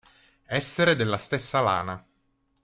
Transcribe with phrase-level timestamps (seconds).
[0.47, 2.03] Essere della stessa lana.